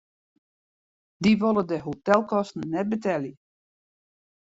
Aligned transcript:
Dy 1.21 1.31
wolle 1.41 1.63
de 1.69 1.77
hotelkosten 1.85 2.61
net 2.73 2.87
betelje. 2.93 3.33